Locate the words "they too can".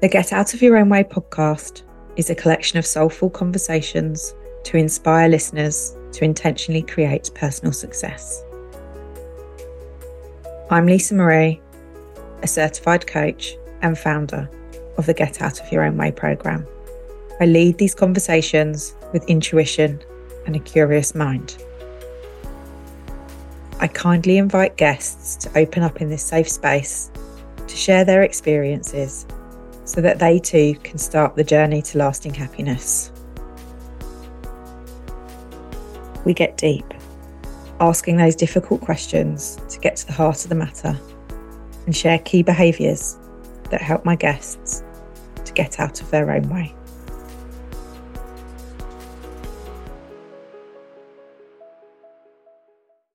30.18-30.98